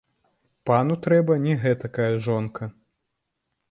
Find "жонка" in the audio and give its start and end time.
2.29-2.63